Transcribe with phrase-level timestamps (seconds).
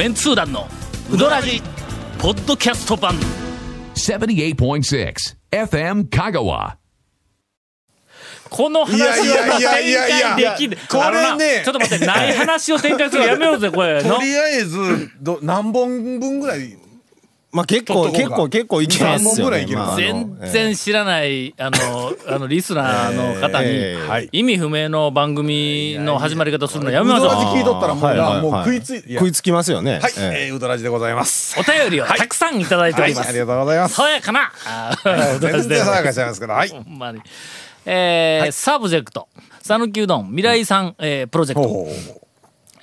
[0.00, 0.66] メンツー団の
[1.12, 1.60] ウドラジ
[2.18, 3.14] ポッドキャスト版。
[3.94, 5.14] 78.6
[5.50, 6.76] FM Kagawa.
[8.48, 11.62] この話を展いやいやいやいや開できるこれね。
[11.62, 14.02] ちょっと待ってない話を展開するのやめようぜこれ。
[14.02, 16.78] のとりあえずど何本分ぐらい
[17.52, 20.02] まあ結構結構結構いけます三本ぐらいよね。
[20.02, 27.26] 全然知らないあのあのリスナーの方に、意味不明の番組の始まり方するのやめましょう。
[27.26, 28.42] ウドラジ聞いとったらもうな、はいはいはい。
[28.42, 29.98] もう食いつい食いつきますよね。
[29.98, 30.46] はい、ええ。
[30.48, 31.58] えー、ウドラジでございます。
[31.58, 33.94] お便りをたくさんいただいておはります、ありがとうございます。
[33.96, 34.52] 爽やかな。
[35.40, 36.68] 全然爽やかちゃいますけどはい。
[36.70, 37.20] ほんまに。
[37.84, 39.28] えー Subject。
[39.62, 41.68] 讃岐うどん未来遺産、えープロジェクト。
[41.68, 42.29] ほうほうほう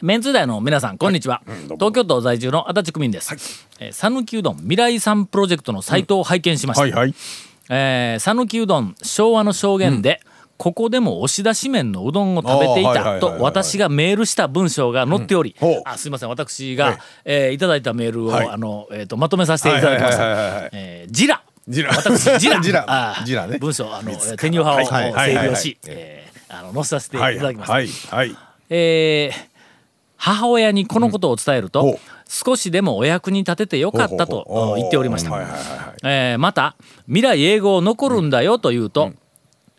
[0.01, 1.41] 麺通団の皆さんこんにちは、
[1.73, 3.65] 東京都在住の足立区民です。
[3.79, 7.15] えー讃岐、うどん未来遺産プロジェクトのサイトを拝見しました、はいはい。
[7.69, 10.19] えー讃岐うどん昭和の証言で、
[10.57, 16.29] ここでも押し出し麺のうどんを食べていたと私がメールした文章が載っており、あすいません。
[16.29, 18.49] 私が、えーいただいたメールを、はい。
[18.49, 20.69] あのえー、とまとめさせていただきました
[21.07, 21.41] ジラ。
[21.67, 21.91] ジラ。
[21.91, 22.61] 私ジラ。
[22.61, 23.15] ジラ。
[23.25, 23.57] ジラね。
[23.57, 28.35] 文章あの手に派をはいはい整理をし、載せさせていたはいだきます、はいはい。
[28.69, 29.46] えー
[30.17, 31.99] 母親にこのことを伝えると、ほう。
[32.27, 35.95] 少しでもお役に立ててよかったと言っておりました、はいはいはいはい。
[36.03, 39.13] えーまた未来英語残るんだよと言うと、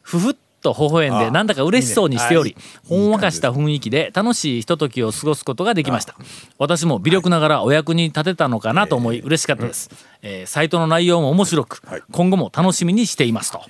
[0.03, 2.57] ふふっと微笑んであなんだか嬉しそうにしており、
[2.89, 6.15] ほんわかした雰囲気で楽しいひとときを過ごすことができました。
[6.59, 9.91] 私も微力ながらお役に立てたのかなと思い嬉しかったです、
[10.23, 12.03] えーサイトの内容も面白く、はい。
[12.11, 13.61] 今後も楽しみにしていますと、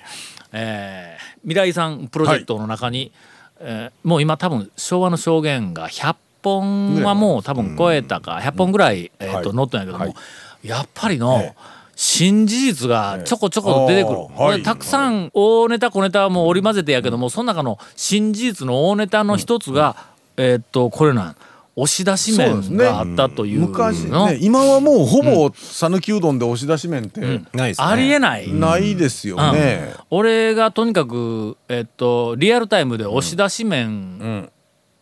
[0.51, 3.11] えー未来さんプロジェクトの中に、
[3.59, 9.57] えーもう今多分昭和の証言が100本はもう多分超えたか100本ぐらい、えーとはい。
[9.57, 10.15] 載ってんやけども、はい。
[10.63, 11.55] やっぱりの、
[11.95, 14.63] 新事実がちょこちょこ出てくる、はい。
[14.63, 19.95] たくさん大ネタ小ネタはもう織り交ぜてやけども、その中の新事実の大ネタの一つが、
[20.37, 21.35] えーっとこれなん。
[21.75, 24.37] 押し出し麺があったという昔のね。
[24.41, 27.21] 今はもうほぼ讃岐うどんで押し出し麺って
[27.53, 27.87] ないですね。
[27.87, 34.51] ありえない、ないですよね、俺がとにかく、えっと、リアルタイムで押し出し麺ん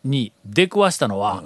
[0.04, 1.44] に出くわしたのは、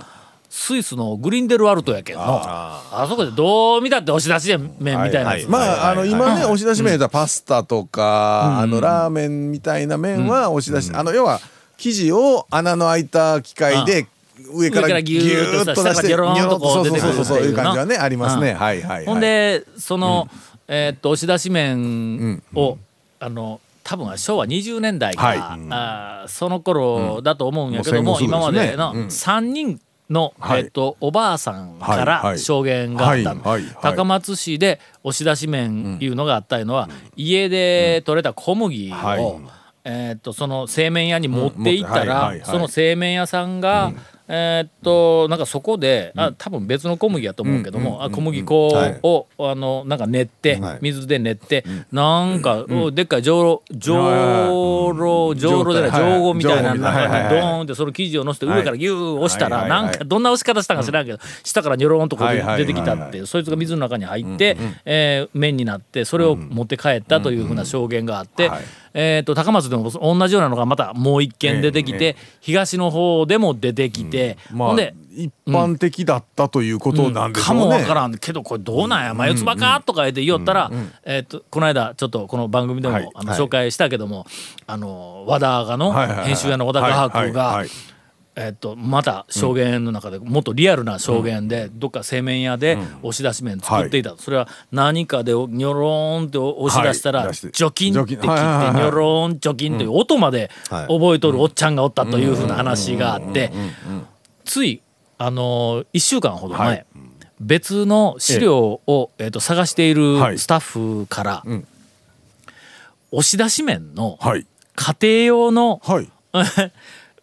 [0.49, 2.23] スイスのグリンデルワルトやけんの。
[2.27, 5.37] あそこでどう見たって押し出し麺みたいな。
[5.37, 11.41] やつ、まあ、あの今ね、はい押し出し麺言ったらパスタとか、あのラーメンみたいな麺は押し出し、あの要は
[11.79, 14.07] 生地を穴の開いた機械で
[14.53, 18.57] 上か上かららギューッと出して下からギョローンとこうニョロッそうそうそうそう出てくるっていういう感じはねなありますね、うん。
[18.57, 20.29] はいはいはいほんでその、
[20.69, 22.77] えーっと押し出し麺を、
[23.19, 25.39] あの多分は昭和20年代か、はい。
[25.39, 30.61] あーその頃だと思うんやけども、もう戦今ま後すぐでの3人の、はい。
[30.61, 32.07] えーっとおばあさんかはい。
[32.07, 32.39] らはい。
[32.39, 33.63] 証言があったの、はい。
[33.63, 33.71] はい。
[33.71, 33.75] はい。
[33.97, 39.41] 高松市で押し出し麺いうのがあったいうのは、家で採れた小麦を、はい。
[39.85, 43.93] えーっとその製麺屋に持って行ったら、その製麺屋さんが、
[44.35, 48.69] えーっとなんかそこで、あ多分別の小麦やと思うけども、あ小麦粉
[49.03, 50.79] を、あのなんか練って、はい。
[50.81, 56.01] 水で練って、なんか、おでっかいじょうろじょうろじょうろじゃないはい。
[56.01, 57.01] じょうごみたいなじょうご中にみたいな。
[57.01, 57.41] はいはいはい。
[57.43, 64.57] ドーンってその生地を乗せて上からギュー押したら、なんかどんな押し方したか知らんけど、下からニョロンとこう出てきたって、そいつが水の中に入って、
[64.87, 68.63] えー麺になってそれを持って帰ったというふうな証言があって、はい
[68.95, 80.71] えー、と高松でも同じようなのがまたもう一件出てきて、東の方でも出てきて、まあほんで一般的だったということなんでしょうね、かもわからんけどこれどうなんや眉唾かとか言って言おったら、
[81.05, 83.09] えー、とこの間ちょっとこの番組でも、はい。
[83.15, 84.27] あの紹介したけども、
[84.67, 86.27] あの和田がのはいはいはい。
[86.27, 87.69] 編集屋の和田画伯がはいはいはい
[88.35, 100.87] えっとまた証言の中でもっとリアルな証言でどっか製麺屋で押し出し麺作っていた、それは何かでニョローンって押し出したら、ジョキンって切ってニジョローンジョキンという音まではい。
[100.87, 103.53] 覚えとるおっちゃんがおったというふうな話があって
[104.45, 104.83] つい
[105.19, 106.87] あの1週間ほど前、はい。
[107.41, 110.39] 別の資料を、えっと探しているはい。
[110.39, 111.67] スタッフから、ん。
[113.11, 114.47] 押し出し麺のはい。
[114.75, 116.11] 家庭用のはい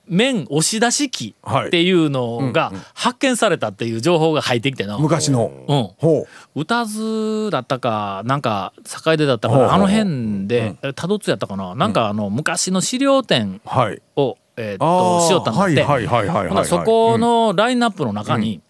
[0.10, 11.76] 麺押し出し機っていうのが発見されたっていう情報が入ってきての、昔の、うん、ほ歌津だったかなんか坂出だったかあの辺でえ多度津やったかな。
[11.76, 14.02] なんかあの昔の資料展うはい。
[14.16, 18.62] を、えーっとしよったんだって、そこのラインナップの中に、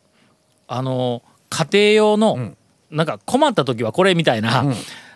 [0.68, 2.54] あの家庭用の、
[2.92, 4.66] なんか困った時はこれみたいな、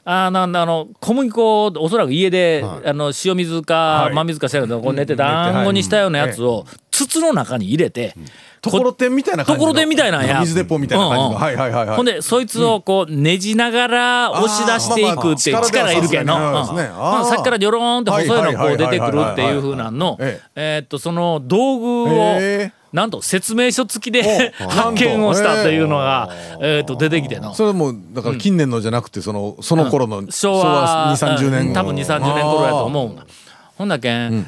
[0.06, 4.14] あーなんだあの小麦粉をおそらく家で、あの塩水かはい。
[4.14, 8.16] 真水かしらけどこう寝て団子にしたようなやつを筒の中に入れて、
[8.64, 10.40] ところてんみたいな感じのところてんみたいなんや。
[10.40, 11.42] 水鉄砲みたいな感じの、うんうん。
[11.42, 11.96] はいはいはいはい。
[11.98, 16.74] ほんでそいつをこうねじながら押し出していくって力いるけんの、力ではさすがにうん。
[16.74, 16.96] そうですね。
[16.98, 17.26] あー。
[17.26, 20.18] さっきからニョローンって細いのがこう出てくるっていう風なんの。
[20.56, 26.30] えーっとその道具をへなんと説明書付きで発見をしたというのが、
[26.62, 27.54] えー、と出てきての。
[27.56, 33.26] それもだから近年のじゃなくてそのその頃の昭和2 3 0年うん多分2 3 0年頃やと思うんだ
[33.76, 34.46] ほんだけん、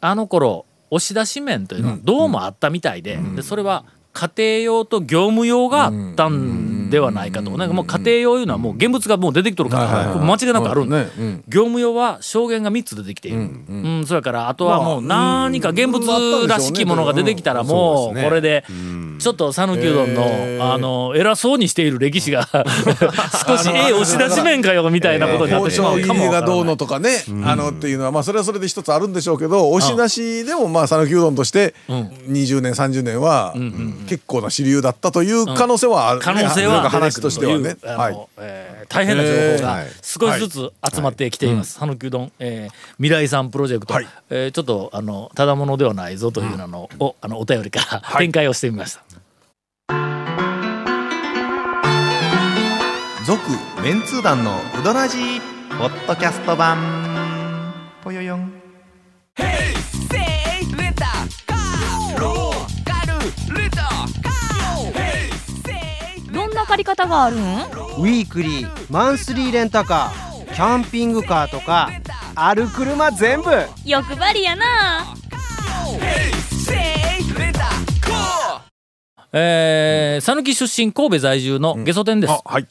[0.00, 11.10] あの頃押し出し面というのはどうもあったみたいで,、でそれは家庭用と業務用があったんではないかと、なんかもう家庭用いうのはもう現物がもう出てきとるから、間違いなくあるんだ、ね。
[11.18, 11.44] うん。
[11.48, 18.64] 業務用は証言が3つ出てきている、うんそれからあとはもう何か現物らしきものが出てきたらもうこれで
[19.18, 22.48] ちょっと讃岐うどんのあの偉そうにしている歴史が
[23.46, 33.54] 少しええ押し出し面かよみたいなことになって包しまうかもがどうのとかね、あのっていうのはまあそれはそれで一つあるんでしょうけど押し出しでもまあ讃岐うどんとして20年30年は
[34.08, 36.24] 結構な主流だったという可能性はある、ね。
[36.24, 37.76] 可能性は話としてはね。
[37.84, 38.28] あのはい。
[38.38, 39.86] えー大変な情報がはい。
[40.02, 41.78] 少しずつ集まってきています。
[41.78, 44.06] 讃岐うどん、えー未来さんプロジェクト、はい。
[44.30, 49.02] えーちょっとあのただものではないぞというのを、あのお便りから展開をしてみました。
[53.26, 53.42] 続
[53.82, 55.40] メンツー団のウドラジー
[55.78, 57.07] ポッドキャスト版
[66.78, 67.40] り方があるん？
[67.40, 71.90] ウィークリーマンスリーレンタカーキャンピングカーとか
[72.34, 73.50] ある車全部。
[73.84, 75.14] 欲張りやな。
[79.30, 82.30] えー讃岐出身神戸在住のゲソ天です。
[82.32, 82.66] あはい。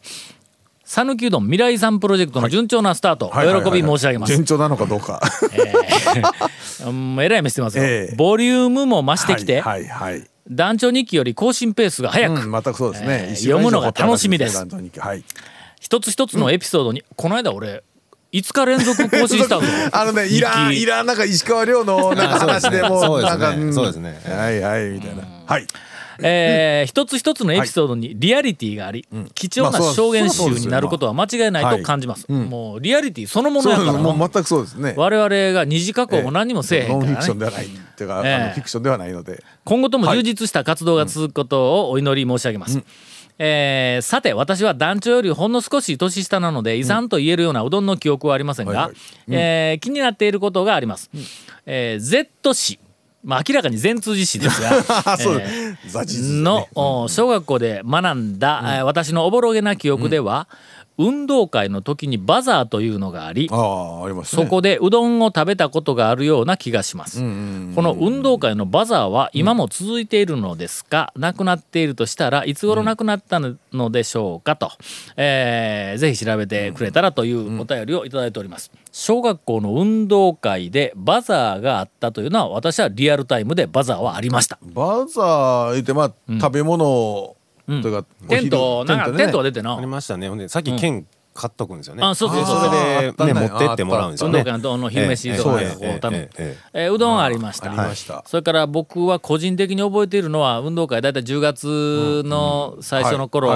[0.83, 4.33] 讃岐うどん未来さんプロジェクトの順調なスタート、はいお喜び申し上げます。
[4.33, 5.21] 順調なのかどうか。
[6.87, 8.15] うんえらい目してますよ、ええ。
[8.15, 10.27] ボリュームも増してきて、はいはいはい。
[10.49, 13.25] 団長日記より更新ペースが早く、うん、全くそうですね。
[13.29, 14.65] えー読むのが楽しみです。
[15.79, 17.83] 一つ一つのエピソードに、この間俺
[18.33, 19.61] 5日連続更新したぞ。
[19.91, 23.39] あのね、いらん、いらん、なんか石川遼のなんか話でもそうですね。
[23.39, 23.73] なんか、ん。
[23.73, 24.21] そうですね。
[24.25, 25.23] はいはい、みたいな。
[25.45, 25.67] はい。
[26.21, 33.69] えー一つ一つのエピソードにリアリティがあり、貴重な証言集になることは間違いないと感じます、もうリアリティそのもの。
[33.71, 33.93] やから。
[33.93, 34.93] なもう全くそうですね。
[34.97, 37.65] 我々が二次加工も何にもせえへんノンフィからねクションではない。
[37.65, 39.43] っていうか、ええあのフィクションではないので。
[39.65, 42.81] 今後とも充実した活動が続くことをお祈り申し上げます、
[43.39, 48.95] えーさて私は団長よりほんの少し年下なので遺産と言えるようなうどんの記憶はありませんが、はいはい。
[49.29, 51.11] えー気になっていることがあります、
[51.65, 52.79] えー Z 市
[53.23, 60.47] まあ明らかに善通寺市ですが えーの、お小学校で学んだ、えー私のおぼろげな記憶では、
[60.97, 64.43] 運動会の時にバザーというのがあり、ああ、ありますね。
[64.43, 67.19] そこでうどんを食べたことがあるような気がします。
[67.19, 74.71] この運動会のバザーは今も続いているのですか、なくなっているとしたらいつ頃なくなったのでしょうかと、
[75.15, 78.71] えーぜひ調べてくれたらというお便りをいただいております。
[78.91, 84.57] 小学校の運動会でバザーがあったというのは私はリアルタイムでバザーはありました。
[84.63, 87.36] バザー言って、まあ、食べ物
[87.67, 89.17] というか、おテン昼トなんかね。
[89.17, 89.77] テントが出てな。
[89.77, 89.87] あり。
[89.87, 90.29] ましたね。
[90.29, 91.05] ほんでさっき券
[91.37, 92.03] 買っとくんですよね。
[92.03, 94.39] あそうそうそれでね持ってってもらうんですよね。
[94.39, 103.53] 運動会のの昼飯とかええこう頼むええうどんありましたありましたそれから僕は個人的に覚えているのは運動会大体10月の最初の頃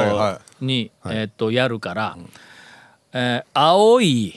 [0.62, 2.18] にえーっとやるから
[3.14, 4.36] えー青い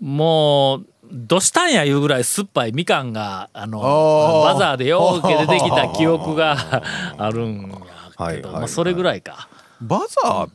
[0.00, 6.82] もうどしたんやいうぐらい酸っぱいみかんがあのバザーでようけ出てきた記憶が
[7.16, 9.48] あるんやけどはいはいまあそれぐらいか。
[9.80, 10.48] バザ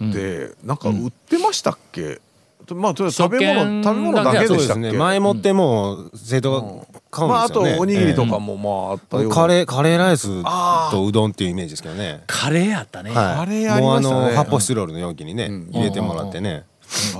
[0.00, 2.20] ーって、なんか売ってましたっけ？
[2.74, 4.82] まあ、とりあえず食べ食物、券食べ物だけそうでしたっけ？
[4.82, 4.98] ですね。
[4.98, 7.80] 前もってもう生徒が買うまあ、あとんですよね。
[7.80, 9.34] おにぎりとかもまああったような。
[9.34, 10.42] カレーカレーライス
[10.90, 12.24] とうどんっていうイメージですけどね。
[12.26, 13.12] カレーやったね。
[13.12, 13.36] はい。
[13.36, 14.20] カレーありもうあましたね。
[14.32, 16.64] の発泡スチロールの容器にね入れてもらってね。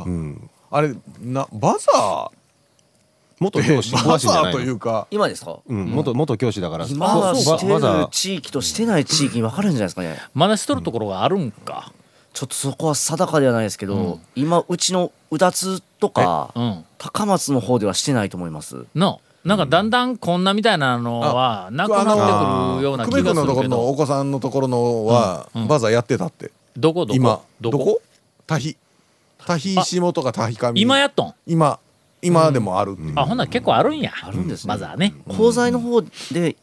[0.05, 0.51] うん。
[0.71, 2.36] あれなバザー
[3.39, 4.59] 元教師バ詳しいんじゃザーないの。
[4.59, 5.07] というか。
[5.11, 5.59] 今ですか？
[5.67, 5.87] うん。
[5.87, 6.87] 元元教師だから。
[6.87, 10.19] 今はばしてる地域としてない地域に分かるんじゃないですかね。
[10.35, 11.93] まだしとるところがあるんか。
[12.33, 16.85] ちょっとそこは定かではないですけど、今うちのうだつとかうん。
[16.99, 18.85] 高松の方ではしてないと思います。
[18.95, 25.63] のなんかだんだんこんなみたいなのはなくなってくるような気久米がす君のところのるけどお子さんのところのはうん。
[25.63, 26.51] うんバザーやってたって。
[26.77, 27.17] どこどこ？
[27.17, 27.41] 今。
[27.61, 28.01] どこ？
[28.47, 28.77] タヒ
[29.47, 31.35] タヒ下とかタヒ上今やっとん？
[31.47, 31.79] 今
[32.23, 33.13] 今でもあるっていう。
[33.17, 34.13] あほんなら結構あるんや。
[34.23, 34.69] あるんですね。
[34.69, 35.15] バザーね。
[35.29, 36.57] 鋼材の方で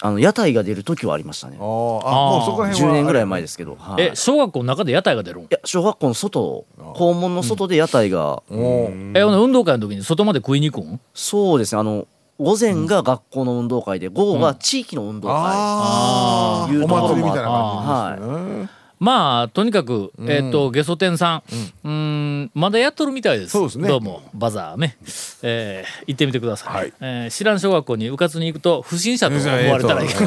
[0.00, 1.56] あの屋台が出る時はありましたね。
[1.58, 2.92] あーあもうそこら辺は。
[2.92, 5.44] 10年ぐらい前ですけど、はい、え小学校の中で屋台が出るん？
[5.44, 11.00] いや小学校の外校門の外で屋台が、おーえほんなら運動会の時に外まで食いに行くん？
[11.14, 11.80] そうですね。
[11.80, 12.06] あの
[12.38, 21.42] 午前が学校の運動会で午後が地域の運動会、あいうところもーお祭りみたいな感じですねまあとにかく、えっ、とゲソ天さ
[21.84, 23.50] ん、うん、まだやっとるみたいです。
[23.50, 23.88] そうですね。
[23.88, 24.96] どうもバザーね、
[25.42, 26.92] えー行ってみてください、はい。
[27.00, 30.14] えー知らん小学校にうかつに行くと不審者と思われたらいけ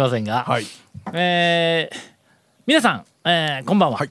[0.00, 0.66] ませんが、はい。
[1.14, 1.96] えー
[2.66, 4.10] 皆さん、えーこんばんは、はい。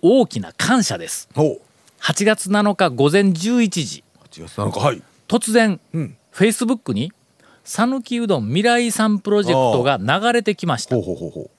[0.00, 1.28] 大きな感謝です。
[1.34, 1.60] おう。
[2.00, 4.04] 8月7日午前11時。
[4.30, 5.02] 8月7日はい。
[5.26, 6.16] 突然、ん。
[6.30, 7.12] フェイスブックに
[7.64, 10.94] 讃岐うどん未来さんプロジェクトが流れてきました。
[10.94, 11.50] ほうほうほうほう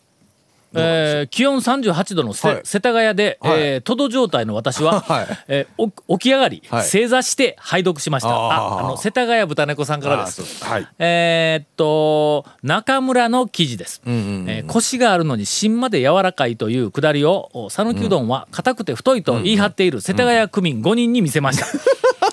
[0.78, 2.62] えー気温38度のせ、はい。
[2.64, 3.60] 世田谷で、はい。
[3.62, 5.28] えートド状態の私は、 はい。
[5.48, 6.84] えーお起き上がり、はい。
[6.84, 8.30] 正座して拝読しました。
[8.30, 8.36] あー。
[8.36, 10.64] ああの世田谷豚猫さんからです。
[10.64, 10.88] はい。
[11.00, 21.66] えーっと中村の記事です、えー腰があるのに芯まで柔らかいというくだりをお讃岐うどんは硬くて太いと言い張っている世田谷区民5人に見せました、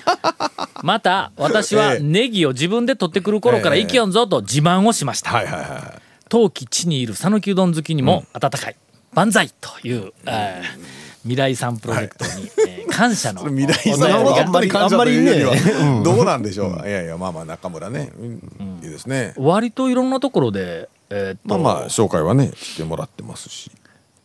[0.82, 2.00] また私は ええ。
[2.02, 3.82] ネギを自分で取ってくる頃からええ。
[3.82, 6.03] 生きよんぞと自慢をしました、はいはいはい
[6.34, 8.76] 陶器地にいる讃岐うどん好きにも温かい、
[9.12, 23.70] 万歳という、えー未来さんプロジェクトに、えー感謝の未来さんはあんまり感謝というよりはあんまりねどうなんでしょういやいやまあまあ中村ねうんいいですね割といろんなところで、えーっとまあまあ紹介はねしてもらってますし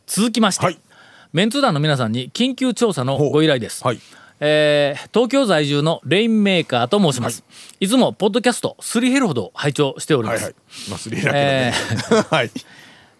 [0.07, 0.79] 続きまして、はい
[1.31, 3.99] メンツ団の皆さんに緊急調査のご依頼です、はい
[4.39, 7.43] えー東京在住のレインメーカーと申します、
[7.79, 10.55] い、つもポッドキャストすり減るほど拝聴しております、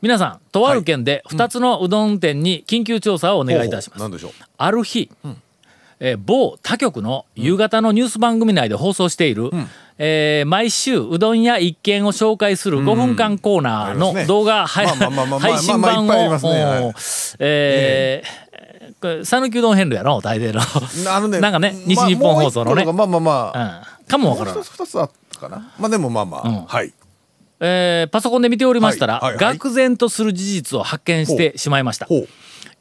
[0.01, 4.31] 皆さんとある県で2つのうどん店に緊急調査をお願いいたします、なんでしょう？
[4.57, 5.09] ある日、
[5.99, 9.51] えー某他局の夕方のニュース番組内で放送している、
[9.97, 16.93] えー毎週うどん屋一軒を紹介する5分間コーナーの動画配信版を
[19.01, 20.61] 讃岐うどん編路やろ大抵の。
[21.11, 22.85] あのねなんかね西日本放送のね。
[22.85, 24.05] まあまあまあまあうん。
[24.05, 24.55] かもわからん。
[24.55, 25.71] もう一つ二つあったかな。
[25.79, 26.55] まあでもまあまうん。
[26.57, 26.93] あはい。
[27.61, 29.57] えーパソコンで見ておりましたら、はいはいはい。
[29.57, 32.07] 愕然とする事実を発見してしまいました。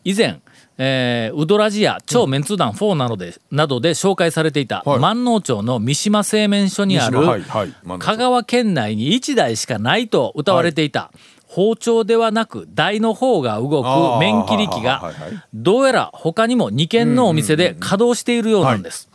[0.04, 0.40] 以前、
[0.78, 4.98] えーウドラジや超メンツ団4などで,、などで紹介されていた、はい。
[5.00, 7.74] 万能町の三島製麺所にある、はいはい。
[7.98, 11.10] 香川県内に1台しかないと謳われていた、
[11.48, 15.14] 包丁ではなく台の方が動く麺切り器はいが
[15.54, 19.08] どうやら他にも2軒のお店で稼働しているようなんです。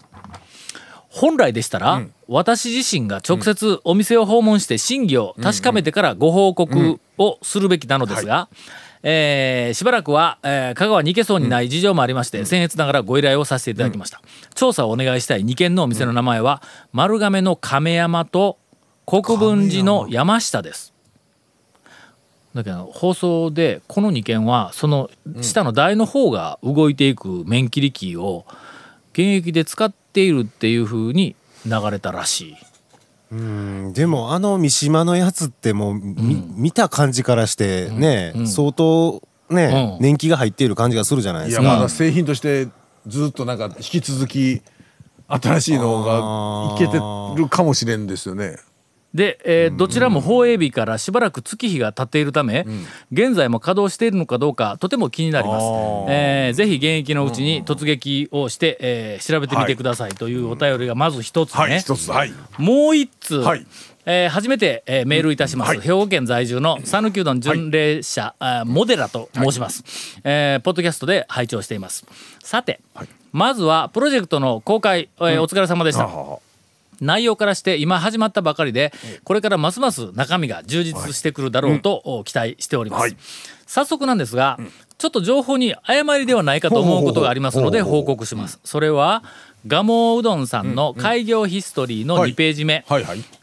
[1.10, 8.50] 本来でしたら、私自身が直接お店を訪問して真偽を確かめてからご報告をするべきなのですが、
[9.04, 14.24] えーしばらくは、えー香川に行けそうにない事情もありまして、僭越ながらご依頼をさせていただきました、
[14.56, 16.63] 調査をお願いしたい2軒のお店の名前は、
[16.94, 18.58] 丸亀の亀山と
[19.06, 20.92] 国分寺の山下です
[22.53, 25.10] だけど放送でこの2件はその
[25.41, 28.45] 下の台の方が動いていく麺切り機を
[29.13, 32.55] 現役で使っているっていう風に流れたらしい。
[33.31, 33.93] うん。
[33.93, 40.03] でもあの三島のやつってもう、み見た感じからしてね、相当ね、うん。
[40.03, 41.63] 年季が入っている感じがするじゃないですか。
[41.63, 42.67] いやまだ製品として
[43.07, 44.62] ずっとなんか引き続き
[45.27, 46.98] 新しいのがいけて
[47.41, 48.57] るかもしれんですよね
[49.13, 52.65] で、えーどちらも放映日からしばらく月日が経っているため、
[53.12, 55.63] 現在も稼働しているのかどうかとても気になります。
[56.10, 61.60] えーぜひ現役のうちに突撃をして、えー調べてみてくださいというお便りがまず一つね。
[61.60, 61.79] はい。
[61.79, 62.10] 一つ。
[62.12, 62.34] はい。
[62.58, 63.65] もう一通、はい。
[64.05, 69.84] えー初めて、えーメールいたします、兵庫県在住の讃岐うどん巡礼者、あーモデラと申します、
[70.24, 72.05] えーポッドキャストで拝聴しています。
[72.43, 72.79] さて、
[73.32, 76.10] まずはプロジェクトの公開、えーお疲れ様でした、
[77.03, 78.93] 内容からして今始まったばかりで
[79.24, 83.15] これからますます中身が充実してくるだろうとお期待しております、
[83.67, 84.60] 早速なんですが、
[84.98, 88.60] ちょっと情報に誤りではないかと思うことがありますので報告します。
[88.63, 89.24] それは
[89.65, 92.86] 蒲生うどんさんの開業ヒストリーの2ページ目、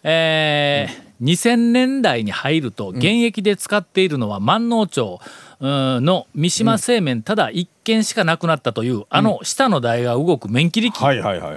[0.02, 5.20] えー2000年代に入ると現役で使っているのは万能町
[5.60, 7.22] うんの三島製麺。
[7.22, 10.98] ただ一軒しかなくなったというあの下の台が動く麺切り機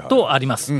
[0.09, 0.73] とあります。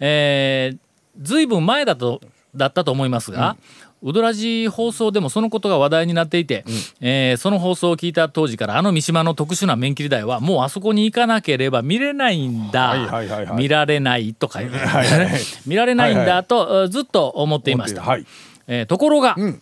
[0.00, 0.78] えー
[1.22, 2.20] ずいぶん前だと
[2.56, 3.56] だったと思いますが、
[4.02, 6.64] ウドラジ放送でもそのことが話題になっていて、
[7.00, 13.56] えーその放送を聞いた当時からあの三島の特殊な麺切り台はもうあそこに行かなければ見れないんだ、はいはいはいはい。
[13.56, 15.40] 見られないとかはいはいはい。
[15.66, 18.02] 見られないんだと、ずっと思っていました。
[18.02, 18.26] はい。
[18.66, 19.60] えーところが、ん。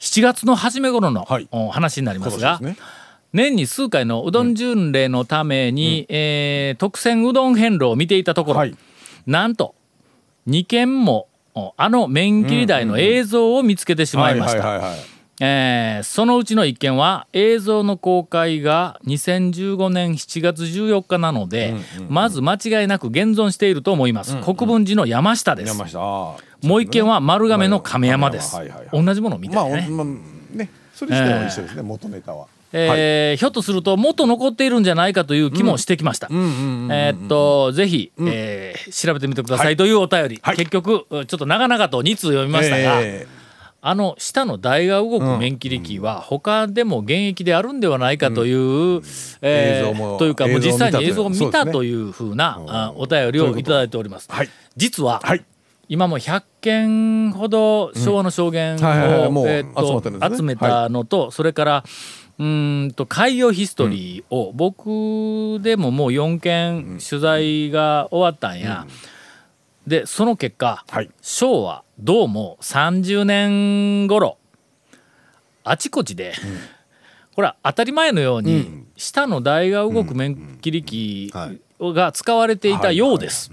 [0.00, 1.48] 7月の初め頃の、はい。
[1.52, 2.76] お話になりますが、今
[3.32, 8.76] 年に数回のうどん巡礼のために、えー特選うどん遍路を見ていたところ、はい
[9.26, 9.74] なんと
[10.48, 14.82] 2件もおあの麺切り台の映像を見つけてしまいました。
[16.04, 21.74] そのうちの1件は映像の公開が2015年7月14日なので、
[22.08, 25.86] まず間違いなく現存していると思います、国分寺の山下です、もう
[26.62, 28.56] 1件は丸亀の亀山です、
[28.92, 30.12] 同じものみたいなね、まあおま
[30.54, 32.46] あねそれ自体は一緒ですね、元ネタは。
[32.76, 36.28] えーひょっとするともっと残っているんじゃないかという気もしてきました。
[36.30, 40.56] えーっとぜひ、えー調べてみてくださいというお便り、はい。
[40.56, 43.26] 結局ちょっと長々と2通読みましたが、え
[43.86, 49.02] あの下の台が動く面切り機は他でも現役であるんではないかという、
[49.42, 54.28] えー映像もというかもう実際に映像を見たというふうなあお便りをいただいております。
[54.30, 54.48] はい。
[54.76, 55.44] 実は、はい。
[55.86, 60.02] 今も100件ほど昭和の証言を
[60.34, 61.84] 集めたのと、それから
[62.38, 68.86] うーんと海洋ヒストリーを僕でももう4件取材が終わったんや。
[69.86, 71.10] でその結果、はい。
[71.20, 74.38] 昭和どうも30年頃
[75.62, 76.34] あちこちで、
[77.34, 81.32] これは当たり前のように、下の台が動く面切り機
[81.80, 83.50] が使われていたようです。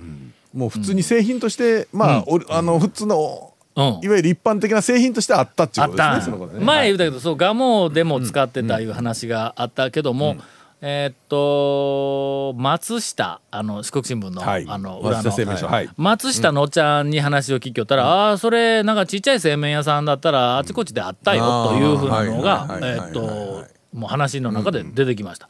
[0.53, 6.59] もう普通に製品として、まあ、おあの普通のうんいわゆる一般的な製品としてあったっていうことですね。
[6.59, 6.65] ね。
[6.65, 10.35] 前言うたけど、そうガモでも使ってたいう話があったけども、
[10.81, 14.65] えーっと松下あの四国新聞の,、はい。
[14.67, 15.23] あの裏の。
[15.23, 15.67] 松下製麺所。
[15.67, 15.89] はい。
[15.95, 25.47] 松下のおっちゃんに話を聞きよったら、ああそれなんかちっちゃい製麺屋さんだったらあちこちであったよというふうなのがえーっともう話の中で出てきました。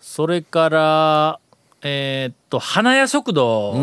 [0.00, 1.38] それから
[1.82, 3.74] えーっと花屋食堂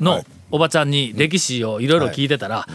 [0.00, 2.66] のおばちゃんに歴史をいろいろ聞いてたら、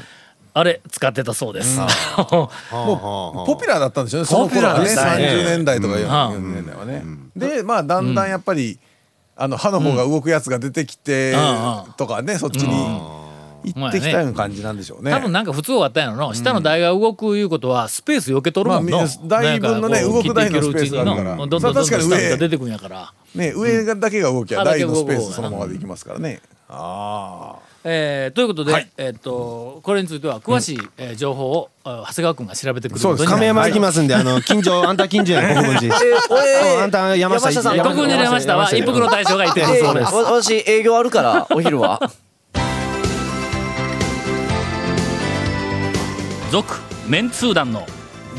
[0.58, 1.78] あれ使ってたそうです。
[1.80, 4.26] もうポピュラーだったんでしょうね。
[4.26, 5.94] その頃はね、ポピュラーでしたね30年代とか。
[5.96, 6.02] うん。
[6.02, 7.04] 40年代はね。
[7.36, 8.80] で、まあだんだんやっぱり、
[9.36, 11.94] あの歯の方が動くやつが出てきてうん。
[11.96, 12.74] とかね、そっちに
[13.72, 15.12] 行ってきたような感じなんでしょうね。
[15.12, 21.36] 多分なんか普通があったんやろの、下の台が動くいうことはスペース避けとるもんの、まあみ台分のね動く台のスペースがあるから。
[21.38, 26.42] どんどんどん下が出てくるんやから、ね、上がだけが動きゃうん台のスペースそのままでいきますからね。
[26.68, 27.67] ああ。
[27.90, 28.90] えーということで、はい。
[28.98, 33.00] えー、とこれについては詳しい、えー情報をあ長谷川君が調べてくる。
[33.00, 33.24] そうです。
[33.26, 35.96] ことになります亀山行きますんであの 近所あんた近所やん 国分寺。
[35.96, 37.78] うんあんた山下行山下さん。
[37.78, 39.62] 特に山下は一服の大将がいて。
[39.62, 40.14] るえそうです。
[40.14, 42.02] わ私営業あるから お昼は。
[46.52, 46.76] 続
[47.08, 47.86] メンツー団の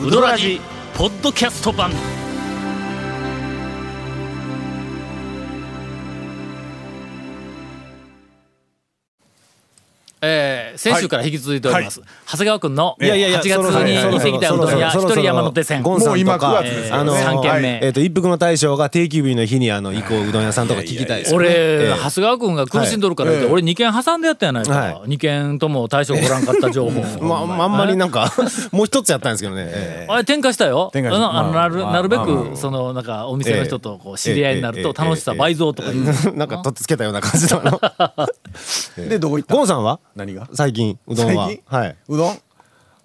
[0.03, 0.61] ウドラジ
[0.95, 1.91] ポッドキャスト版
[10.79, 13.33] 先週から引き続いております、長谷川君の8いやいやい。
[13.33, 13.55] や月に
[13.99, 15.83] 行ってきたうどん屋一人山手線。
[15.83, 17.11] ゴンさんともう今か9月ですからね。
[17.11, 17.81] あの三軒目。
[17.83, 21.47] えっと一服の大将が定休日の日にあの行こううどん屋さんとか聞きたいですよね。
[21.49, 21.95] 俺、ええ。
[22.03, 23.55] 長谷川君が苦しんどるから言うて、はい。
[23.55, 27.01] 俺2軒挟んでやったやないか、は2軒とも大将おらんかった情報。
[27.27, 28.33] まああんまりなんか
[28.71, 29.65] もう一つやったんですけどね。
[29.69, 30.13] ええ。
[30.13, 30.93] あれ転化したよ。
[30.95, 35.89] あのなるなるべくそのなんかお店の人とこう知り合いになるとええ楽しさ倍増とか。
[36.35, 38.29] なんかとっつけたような感じだな
[38.97, 39.55] で、どこ行った？
[39.55, 40.01] ゴンさんは？
[40.17, 40.49] 何が？
[40.53, 41.47] 最近うどんは。
[41.47, 41.63] 最近？
[41.79, 41.97] はい。
[42.09, 42.39] うどん？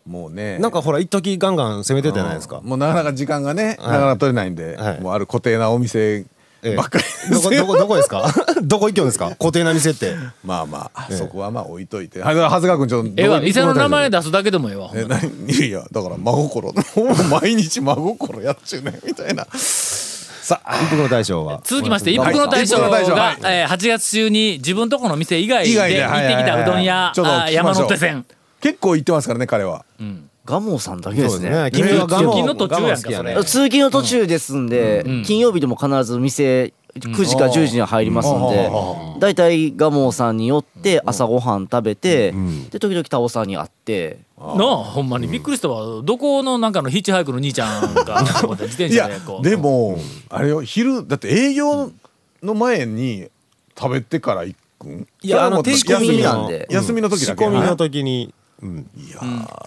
[0.06, 0.58] もうね。
[0.60, 2.62] なんかほら一時ガンガン攻めてたじゃないですか。
[2.62, 5.02] もうなかなか時間がね、なかなか取れないんで、はい。
[5.02, 6.26] もうある固定なお店
[6.66, 7.04] ええばっかり。
[7.32, 8.34] どこどこ どこですか？
[8.64, 9.30] どこ行きょんですか？
[9.32, 10.14] 固定な店って。
[10.46, 11.18] まあまあ、ええ。
[11.18, 12.22] そこはまあ置いといて。
[12.22, 13.12] はい、長谷川君ちょっと。
[13.18, 13.36] ええわ。
[13.36, 14.88] どこ店の名前出すだけでもええわ。
[14.90, 16.72] ほんえ、なら何いやいや、だから真心。
[16.74, 19.46] もう毎日真心やっちゅうねん、みたいな。
[20.44, 23.38] さあ、一服の大将は続きまして一服の大将がはい。
[23.46, 27.14] えー8月中に自分とこの店以外で行ってきたうどん屋
[27.50, 28.26] 山手線。
[28.60, 29.86] 結構行ってますからね、彼は。
[30.44, 31.70] ガモさんだけですね。
[31.72, 33.36] 君はガモ通勤の途中やんかね。
[33.46, 38.72] 通勤の途中ですんで、金曜日でも必ず店9時か10時には入りますんで、
[39.20, 42.34] だいたいガモさんに寄って朝ごはん食べて、
[42.70, 44.20] で時々タオさんに会って。
[44.38, 46.02] なあほんまにびっくりしたわ。
[46.04, 49.44] どこのなんかのヒッチハイクの兄ちゃんがこう自転いや車でこう。
[49.44, 49.98] でも
[50.30, 51.92] あれよ昼だって営業
[52.44, 53.30] の前に
[53.78, 55.08] 食べてから行くん？
[55.22, 57.44] いやあの定休み休みななんんでで休みの時だけ。
[57.44, 58.34] 仕込みの時に。
[58.62, 58.88] うん。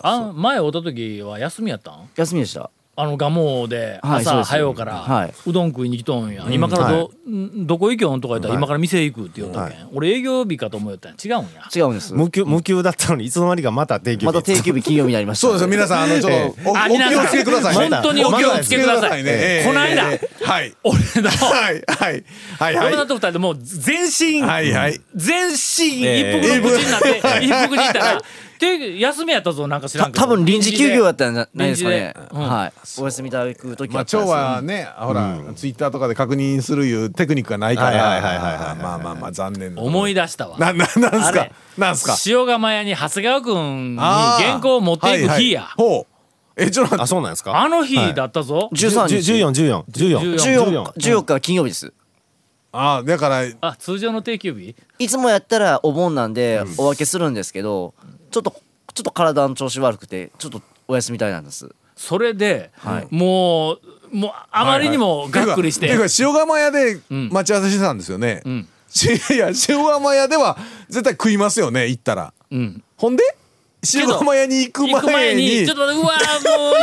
[0.02, 2.08] あ前会った時は休みやったん？
[2.14, 5.34] 休みでしたあの蒲生で朝早うからはい。
[5.46, 8.58] うどん食いに来とんや、今からど,、んどこ行きょんとか言ったらはい。
[8.58, 11.16] 今から店行くって言ったけん、俺営業日かと思うよったんや。
[11.22, 11.68] 違うんや。
[11.74, 12.14] 違うんです。
[12.14, 15.46] 無給無給だったのにいつの間にかまた定休日また定休日金曜日になりました。
[15.46, 15.68] そうですよ。
[15.68, 17.90] 皆さんあのちょっとおお気をつけください。
[17.90, 19.22] ね本当にお気をつけください。
[19.22, 19.30] ね。
[19.30, 19.66] ええ。
[19.66, 20.44] こないだええ。
[20.44, 20.74] はい。
[20.82, 22.24] 俺のはいはい
[22.58, 22.84] はいはい。
[22.92, 24.98] 嫁田と二人でもう全身、はいはい。
[25.14, 26.40] 全身一え。
[26.42, 28.22] え服の口になって、一服にいたら
[28.58, 30.24] で休みやったぞなんか知らんけど。
[30.24, 32.14] 多分臨時休業やったんじゃないですかね。
[32.32, 32.72] うんはい。
[33.00, 39.82] お休みいただく時まあったんですよ蝶はねほらツイッターとかで確認するいうテクニックがないからはいはいはいはいはいまあまあまあ残念な。
[39.82, 40.58] 思い出したわ。
[40.58, 41.08] なななんすか？
[41.28, 42.16] あれなんすか？
[42.26, 44.44] 塩釜屋に長谷川君にあー。
[44.44, 45.90] 原稿を持っていく日や、はいはい。
[45.98, 46.12] ほう。
[46.58, 47.60] えちょっと待あそうなんですか？
[47.60, 51.92] あの日だったぞ、13日14 14 14 14 14日金曜日です。
[52.72, 54.74] あだからあ通常の定休日？
[54.98, 57.92] いつもやったらお盆なんでお分けするんですけど
[58.36, 58.50] ちょっと
[58.92, 61.70] ちょっと体の調子悪くてちょっとお休みたいなんです。
[61.96, 63.08] それで、はい。
[63.10, 63.80] もう
[64.12, 68.68] もうあまりにもがっくりして、ていうか塩釜屋で待ち合わせしてたんですよね、ん。
[68.88, 70.58] し いや塩釜屋では
[70.90, 72.34] 絶対食いますよね行ったら。
[72.50, 73.24] うん、ほんで
[73.94, 75.60] 塩釜屋に行く行く前前に。
[75.60, 76.00] にちょっとうわも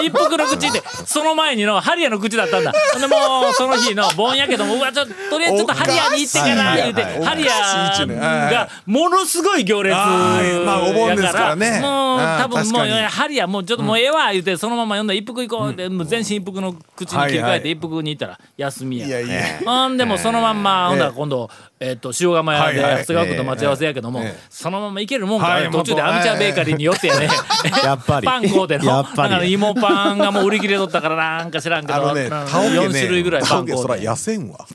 [0.02, 2.72] う一服の口ってその前にのハリアの口だったんだ。
[2.94, 3.16] ほんでも
[3.52, 8.06] うその日の盆やけどもうわちょっととりあえずちょっとハリアに行ってから言うてハリア
[8.52, 11.80] がものすごい行列はいまあお盆ですからね。
[11.82, 12.92] もうあー多分もう確かに。
[12.94, 19.08] ハリアもうちょっともうええわ言うてそのまま読んだら一服行こうってもう全身一服の口に切り替えて一服に行ったら休みや。
[19.08, 24.40] いやいやほんでもうそのまんまほんだら今度えっと塩釜屋ではいはい長谷川君と待ち合わせやけどもええ。
[24.50, 27.30] そのまま行けるもんかはい途中でアミチュアベーカリーに寄ってやね。
[27.84, 28.28] やっぱり。
[28.28, 29.30] パン買うてのやっぱり。
[29.32, 31.96] なんか芋パンがもう売り切れとったからなんか知らんけど。
[31.96, 34.68] あのねなタオケね4種類ぐらいパン買うて痩せんわ。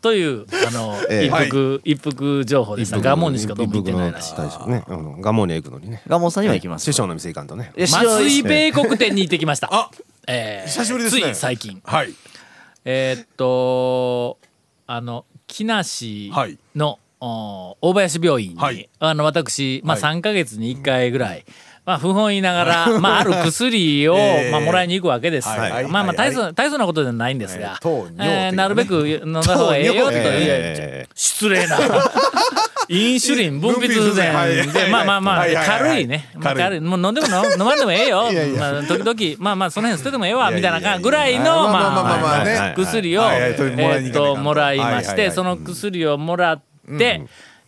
[0.00, 1.26] というあのええ。
[1.26, 2.98] 一服一服情報でした。
[2.98, 6.02] ガモンにしかどうも行ってないらしいね、うん、ガモには行くのにね。
[6.08, 6.84] ガモンさんには行きます。
[6.84, 7.72] 師匠の店行かんとね。
[7.76, 9.68] いや麻酔米国店に行ってきました。
[9.70, 9.90] あ
[10.26, 11.22] えー久しぶりですね。
[11.22, 11.80] つい最近。
[11.84, 12.12] はい。
[12.84, 14.38] えーっと
[14.88, 16.58] あの木梨はい
[17.22, 18.88] 大林病院に、はい。
[18.98, 20.16] あの私、まあ、はい。
[20.16, 21.44] 3か月に1回ぐらい、
[21.84, 24.50] まあ、不本意ながら、 まあ、ある薬を、ええ。
[24.50, 25.48] まあ、もらいに行くわけです。
[25.48, 25.70] はい。
[25.70, 25.84] はい。
[25.84, 26.16] まあまあはい。
[26.16, 31.78] 大層大層なことではないんですが、ええーなるべく飲んだ方がええよという、え失礼な。
[32.88, 36.80] インシュリン分泌分泌剤はいでまあまあまあはいはいはい軽いね、まあ、軽い。
[36.80, 38.24] もう飲んでも飲飲まんでもええよ。
[38.58, 46.71] まあ、時々まあまあその辺捨ててもええわみたいなぐらいのまあ薬をえーっとともらいましてはいはいはいその薬をもらって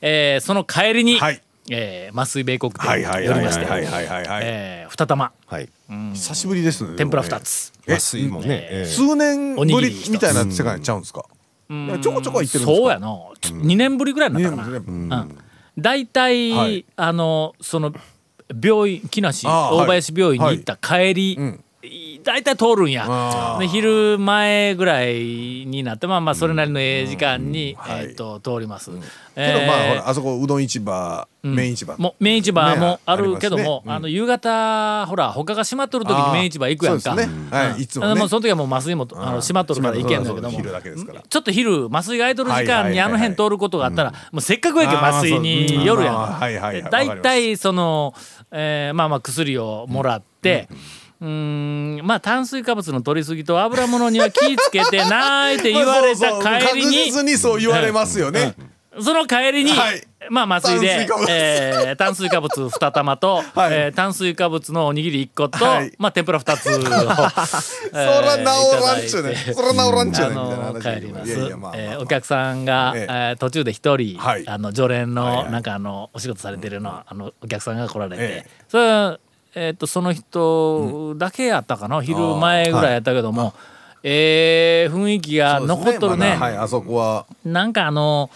[0.00, 1.40] えーその帰りにはい。
[1.70, 5.33] えー麻酔米国店にはいはい寄りまして二玉。
[5.46, 5.68] はい。
[6.14, 6.96] 久しぶりですね。
[6.96, 7.72] 天ぷら二つ。
[7.87, 9.72] え麻酔もね、ええ数年ぶり
[10.11, 11.24] みたいな世界ちゃうんですか？
[11.70, 12.83] いやちょこちょこ行ってるんですか？
[12.83, 14.68] そうやの2年ぶりぐらいになったかな。
[14.68, 14.85] うん。
[14.85, 15.38] うん。
[15.79, 16.85] 大体、はい。
[16.96, 17.92] あのその
[18.62, 21.63] 病院木梨大林病院に行った帰り、ん
[22.23, 23.59] 大体通るんや。
[23.68, 25.14] 昼前ぐらい
[25.66, 28.05] になってまあまあそれなりのええ時間に、はい。
[28.05, 29.03] えー、と通ります、けど
[29.37, 29.66] えー。
[29.99, 31.97] まああそこうどん市場麺市場。
[31.99, 37.14] もう麺市場もねあるけども、あの夕方ほら他が閉まっとる時に麺市場行くやんか。
[37.14, 37.83] はい。
[37.83, 38.29] いつもね。
[38.29, 40.61] その時はもう麻酔もあの閉まっとるから行けんだけども。
[41.29, 46.14] ちょっと昼麻酔が空いとる時間にあの辺通ることがあったらもうせっかくやけ麻酔に寄るやん。
[46.14, 46.35] まあそう。
[46.35, 46.40] うん。
[46.40, 46.83] はいはいはい。
[46.83, 48.14] で大体その
[48.51, 58.55] えーまあまあ薬をもらってうーんまあ炭水化物の取りすぎと油物には気ぃつけてないって言われた帰り確に実にそう言われますよね。
[59.00, 60.07] その帰りに、はい。
[60.31, 61.27] まあ麻酔で炭水化物。
[61.31, 63.72] えー炭水化物2玉と、はい。
[63.72, 65.92] えー炭水化物のおにぎり1個と、はい。
[65.98, 71.33] まあ天ぷら2つを、そ そら治らんちゅうねそら治らんちゅうあねみたいなの話帰ります。
[71.33, 73.07] いやいやまあまあえーお客さんが、ええ。
[73.09, 74.44] えー途中で一人、はい。
[74.46, 75.50] あの常連の、はいはい。
[75.53, 78.50] なんかあのお仕事されてるの,、あのお客さんが来られて、ええ。
[78.68, 79.18] それは
[79.54, 83.54] えー、とその人だけやったかな、昼前ぐらいやったけども、
[84.02, 86.36] えー雰囲気が残っとるね。
[86.36, 87.26] はいあそこは。
[87.44, 88.30] なんかあの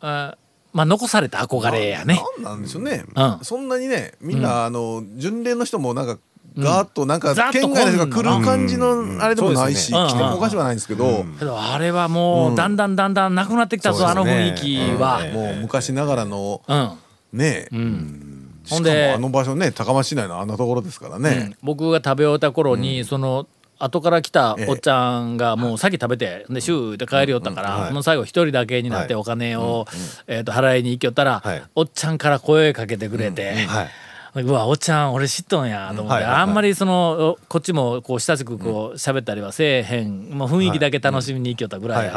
[0.00, 0.36] あ
[0.72, 2.20] まあ残された憧れやね。
[2.36, 3.04] なんなんでしょうね。
[3.14, 3.38] うん。
[3.42, 6.18] そんなにねみんなあの巡礼の人もなんか
[6.58, 11.24] ガーッとなんか県外の人が来る感じのあれでもないし来てもおかしくはないんですけど。
[11.40, 15.20] あれはもうだんだんだんだんなくなってきたぞ、あの雰囲気は。
[15.32, 16.90] もう昔ながらのうん。
[17.32, 18.33] ねしかも
[18.68, 21.56] ほんであの場所ね高松市内のあんなところですからね。
[21.62, 23.46] 僕が食べ終えた頃に、その
[23.78, 24.66] 後から来たええ。
[24.68, 29.86] おっちゃんがもう先食べてでシューって帰りよったから、もう最後一人だけになってはいお金を、
[30.26, 31.62] えー、と払いに行きよったら、はい。
[31.74, 33.52] おっちゃんから声かけてくれて。
[33.66, 33.88] はい。
[34.36, 42.06] うわおっちゃん俺知っとんやと思って、あんまりそのおこっちもこう親しくこう喋ったりはせえへん、もう雰囲気だけ楽しみに行きよったぐらはい。
[42.06, 42.10] い。
[42.10, 42.14] や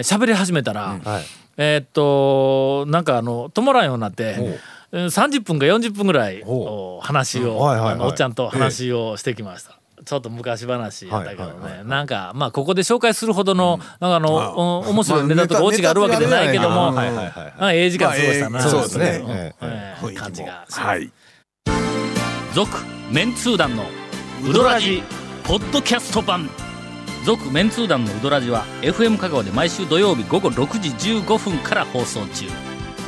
[0.00, 1.24] 喋り始めたら、はい。
[1.58, 4.50] えーっとなんかあの止まらんようになって、う。
[4.50, 4.54] ん
[4.92, 9.78] 30分か40分ぐらいほお話を、おっちゃんと話をしてきました。
[10.04, 19.04] ちょっと昔話やったけどね、はいはいはいなんかまあここで紹介するほどの、なんかあの、お面白いネタとかまあオチがあるわけじゃないけども、ネタはいはいはいあええ時間過ごしたな、まあええそうですね。
[19.04, 19.30] ん。
[19.30, 20.14] ええ。
[20.14, 21.12] 感じがしますはい。
[22.54, 22.78] 続
[23.12, 23.84] メンツー団の
[24.48, 25.02] ウドラジ
[25.44, 26.48] ポッドキャスト版。
[27.24, 30.88] 続メンツー団のウドラジは FM 香川で毎週土曜日午後6時
[31.20, 32.46] 15分から放送中